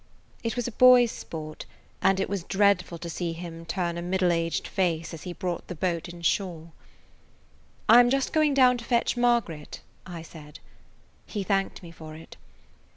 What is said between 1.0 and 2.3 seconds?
sport, and it